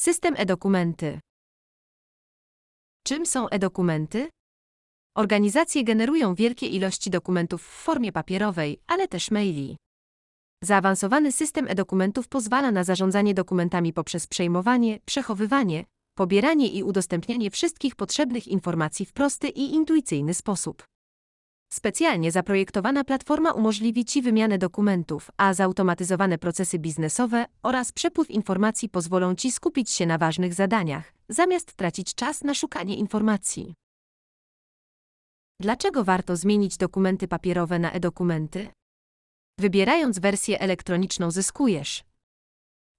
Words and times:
System 0.00 0.34
e-dokumenty. 0.36 1.20
Czym 3.06 3.26
są 3.26 3.48
e-dokumenty? 3.48 4.28
Organizacje 5.16 5.84
generują 5.84 6.34
wielkie 6.34 6.66
ilości 6.66 7.10
dokumentów 7.10 7.62
w 7.62 7.82
formie 7.82 8.12
papierowej, 8.12 8.80
ale 8.86 9.08
też 9.08 9.30
maili. 9.30 9.76
Zaawansowany 10.64 11.32
system 11.32 11.68
e-dokumentów 11.68 12.28
pozwala 12.28 12.72
na 12.72 12.84
zarządzanie 12.84 13.34
dokumentami 13.34 13.92
poprzez 13.92 14.26
przejmowanie, 14.26 14.98
przechowywanie, 15.04 15.84
pobieranie 16.14 16.68
i 16.68 16.82
udostępnianie 16.82 17.50
wszystkich 17.50 17.96
potrzebnych 17.96 18.48
informacji 18.48 19.06
w 19.06 19.12
prosty 19.12 19.48
i 19.48 19.74
intuicyjny 19.74 20.34
sposób. 20.34 20.84
Specjalnie 21.72 22.32
zaprojektowana 22.32 23.04
platforma 23.04 23.52
umożliwi 23.52 24.04
Ci 24.04 24.22
wymianę 24.22 24.58
dokumentów, 24.58 25.30
a 25.36 25.54
zautomatyzowane 25.54 26.38
procesy 26.38 26.78
biznesowe 26.78 27.46
oraz 27.62 27.92
przepływ 27.92 28.30
informacji 28.30 28.88
pozwolą 28.88 29.34
Ci 29.34 29.52
skupić 29.52 29.90
się 29.90 30.06
na 30.06 30.18
ważnych 30.18 30.54
zadaniach, 30.54 31.12
zamiast 31.28 31.74
tracić 31.74 32.14
czas 32.14 32.44
na 32.44 32.54
szukanie 32.54 32.96
informacji. 32.96 33.74
Dlaczego 35.60 36.04
warto 36.04 36.36
zmienić 36.36 36.76
dokumenty 36.76 37.28
papierowe 37.28 37.78
na 37.78 37.92
e-dokumenty? 37.92 38.68
Wybierając 39.58 40.18
wersję 40.18 40.60
elektroniczną 40.60 41.30
zyskujesz 41.30 42.04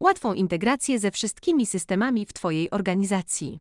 łatwą 0.04 0.34
integrację 0.34 1.00
ze 1.00 1.12
wszystkimi 1.12 1.66
systemami 1.66 2.26
w 2.26 2.34
Twojej 2.34 2.72
organizacji. 2.72 3.60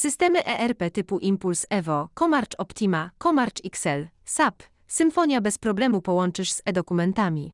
Systemy 0.00 0.44
ERP 0.44 0.90
typu 0.92 1.18
Impulse 1.18 1.66
Evo, 1.70 2.08
Comarch 2.18 2.54
Optima, 2.58 3.10
Comarch 3.22 3.64
XL, 3.64 4.08
SAP, 4.24 4.62
Symfonia 4.86 5.40
bez 5.40 5.58
problemu 5.58 6.02
połączysz 6.02 6.52
z 6.52 6.62
e-dokumentami. 6.64 7.50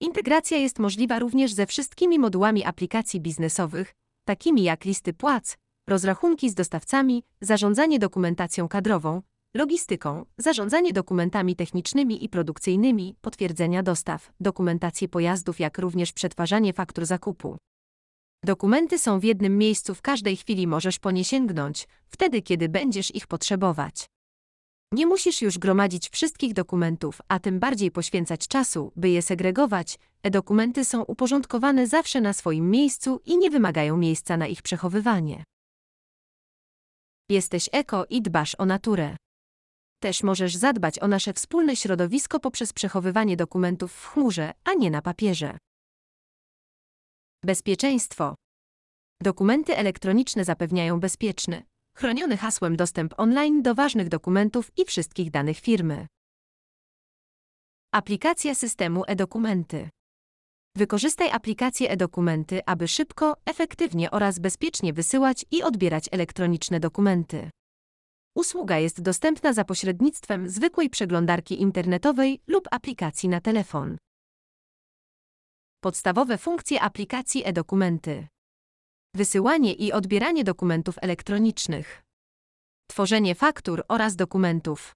Integracja 0.00 0.58
jest 0.58 0.78
możliwa 0.78 1.18
również 1.18 1.52
ze 1.52 1.66
wszystkimi 1.66 2.18
modułami 2.18 2.64
aplikacji 2.64 3.20
biznesowych, 3.20 3.92
takimi 4.24 4.62
jak 4.62 4.84
listy 4.84 5.12
płac, 5.12 5.56
rozrachunki 5.88 6.50
z 6.50 6.54
dostawcami, 6.54 7.22
zarządzanie 7.40 7.98
dokumentacją 7.98 8.68
kadrową, 8.68 9.22
logistyką, 9.54 10.24
zarządzanie 10.38 10.92
dokumentami 10.92 11.56
technicznymi 11.56 12.24
i 12.24 12.28
produkcyjnymi, 12.28 13.16
potwierdzenia 13.20 13.82
dostaw, 13.82 14.32
dokumentację 14.40 15.08
pojazdów, 15.08 15.60
jak 15.60 15.78
również 15.78 16.12
przetwarzanie 16.12 16.72
faktur 16.72 17.06
zakupu. 17.06 17.56
Dokumenty 18.44 18.98
są 18.98 19.20
w 19.20 19.24
jednym 19.24 19.58
miejscu 19.58 19.94
w 19.94 20.02
każdej 20.02 20.36
chwili 20.36 20.66
możesz 20.66 20.98
po 20.98 21.10
nie 21.10 21.24
sięgnąć, 21.24 21.88
wtedy 22.06 22.42
kiedy 22.42 22.68
będziesz 22.68 23.14
ich 23.14 23.26
potrzebować. 23.26 24.06
Nie 24.92 25.06
musisz 25.06 25.42
już 25.42 25.58
gromadzić 25.58 26.08
wszystkich 26.08 26.54
dokumentów, 26.54 27.18
a 27.28 27.38
tym 27.38 27.60
bardziej 27.60 27.90
poświęcać 27.90 28.48
czasu, 28.48 28.92
by 28.96 29.08
je 29.08 29.22
segregować. 29.22 29.98
E-dokumenty 30.22 30.84
są 30.84 31.02
uporządkowane 31.02 31.86
zawsze 31.86 32.20
na 32.20 32.32
swoim 32.32 32.70
miejscu 32.70 33.20
i 33.26 33.38
nie 33.38 33.50
wymagają 33.50 33.96
miejsca 33.96 34.36
na 34.36 34.46
ich 34.46 34.62
przechowywanie. 34.62 35.44
Jesteś 37.28 37.68
eko 37.72 38.04
i 38.10 38.22
dbasz 38.22 38.54
o 38.58 38.66
naturę. 38.66 39.16
Też 40.02 40.22
możesz 40.22 40.56
zadbać 40.56 40.98
o 40.98 41.08
nasze 41.08 41.32
wspólne 41.32 41.76
środowisko 41.76 42.40
poprzez 42.40 42.72
przechowywanie 42.72 43.36
dokumentów 43.36 43.92
w 43.92 44.06
chmurze, 44.06 44.52
a 44.64 44.74
nie 44.74 44.90
na 44.90 45.02
papierze. 45.02 45.58
Bezpieczeństwo. 47.44 48.34
Dokumenty 49.22 49.76
elektroniczne 49.76 50.44
zapewniają 50.44 51.00
bezpieczny, 51.00 51.62
chroniony 51.96 52.36
hasłem 52.36 52.76
dostęp 52.76 53.14
online 53.16 53.62
do 53.62 53.74
ważnych 53.74 54.08
dokumentów 54.08 54.70
i 54.76 54.84
wszystkich 54.84 55.30
danych 55.30 55.58
firmy. 55.58 56.06
Aplikacja 57.92 58.54
systemu 58.54 59.02
e-dokumenty. 59.06 59.88
Wykorzystaj 60.76 61.30
aplikację 61.30 61.90
e-dokumenty, 61.90 62.60
aby 62.66 62.88
szybko, 62.88 63.36
efektywnie 63.44 64.10
oraz 64.10 64.38
bezpiecznie 64.38 64.92
wysyłać 64.92 65.44
i 65.50 65.62
odbierać 65.62 66.08
elektroniczne 66.12 66.80
dokumenty. 66.80 67.50
Usługa 68.36 68.78
jest 68.78 69.02
dostępna 69.02 69.52
za 69.52 69.64
pośrednictwem 69.64 70.48
zwykłej 70.48 70.90
przeglądarki 70.90 71.60
internetowej 71.62 72.40
lub 72.46 72.68
aplikacji 72.70 73.28
na 73.28 73.40
telefon. 73.40 73.96
Podstawowe 75.84 76.38
funkcje 76.38 76.80
aplikacji 76.80 77.42
e-dokumenty. 77.44 78.28
Wysyłanie 79.14 79.72
i 79.72 79.92
odbieranie 79.92 80.44
dokumentów 80.44 80.96
elektronicznych. 81.00 82.02
Tworzenie 82.90 83.34
faktur 83.34 83.84
oraz 83.88 84.16
dokumentów. 84.16 84.94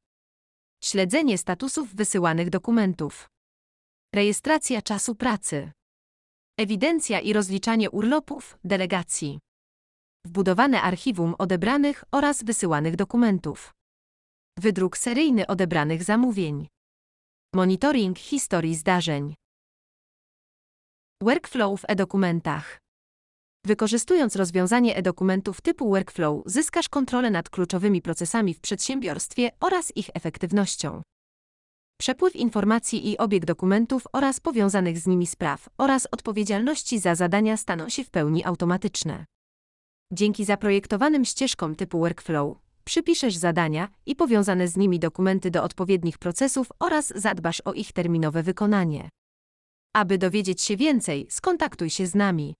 Śledzenie 0.84 1.38
statusów 1.38 1.94
wysyłanych 1.94 2.50
dokumentów. 2.50 3.28
Rejestracja 4.14 4.82
czasu 4.82 5.14
pracy. 5.14 5.72
Ewidencja 6.58 7.20
i 7.20 7.32
rozliczanie 7.32 7.90
urlopów, 7.90 8.58
delegacji. 8.64 9.38
Wbudowane 10.26 10.82
archiwum 10.82 11.34
odebranych 11.38 12.04
oraz 12.12 12.44
wysyłanych 12.44 12.96
dokumentów. 12.96 13.74
Wydruk 14.58 14.96
seryjny 14.96 15.46
odebranych 15.46 16.02
zamówień. 16.04 16.66
Monitoring 17.54 18.18
historii 18.18 18.74
zdarzeń. 18.74 19.34
Workflow 21.22 21.80
w 21.80 21.84
e-dokumentach. 21.88 22.78
Wykorzystując 23.66 24.36
rozwiązanie 24.36 24.96
e-dokumentów 24.96 25.60
typu 25.60 25.90
workflow, 25.90 26.42
zyskasz 26.46 26.88
kontrolę 26.88 27.30
nad 27.30 27.50
kluczowymi 27.50 28.02
procesami 28.02 28.54
w 28.54 28.60
przedsiębiorstwie 28.60 29.50
oraz 29.60 29.96
ich 29.96 30.10
efektywnością. 30.14 31.02
Przepływ 32.00 32.36
informacji 32.36 33.10
i 33.10 33.18
obieg 33.18 33.44
dokumentów 33.44 34.06
oraz 34.12 34.40
powiązanych 34.40 34.98
z 34.98 35.06
nimi 35.06 35.26
spraw 35.26 35.68
oraz 35.78 36.08
odpowiedzialności 36.10 36.98
za 36.98 37.14
zadania 37.14 37.56
staną 37.56 37.88
się 37.88 38.04
w 38.04 38.10
pełni 38.10 38.44
automatyczne. 38.44 39.24
Dzięki 40.12 40.44
zaprojektowanym 40.44 41.24
ścieżkom 41.24 41.76
typu 41.76 41.98
workflow, 41.98 42.56
przypiszesz 42.84 43.36
zadania 43.36 43.88
i 44.06 44.16
powiązane 44.16 44.68
z 44.68 44.76
nimi 44.76 44.98
dokumenty 44.98 45.50
do 45.50 45.62
odpowiednich 45.62 46.18
procesów 46.18 46.72
oraz 46.78 47.12
zadbasz 47.16 47.60
o 47.60 47.72
ich 47.72 47.92
terminowe 47.92 48.42
wykonanie. 48.42 49.08
Aby 49.98 50.18
dowiedzieć 50.18 50.62
się 50.62 50.76
więcej, 50.76 51.26
skontaktuj 51.30 51.90
się 51.90 52.06
z 52.06 52.14
nami. 52.14 52.54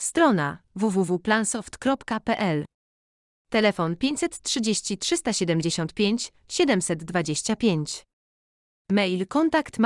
Strona 0.00 0.58
www.plansoft.pl 0.74 2.64
Telefon 3.50 3.96
530 3.96 4.98
375 4.98 6.32
725 6.48 8.04
Mail 8.90 9.26
kontakt 9.26 9.78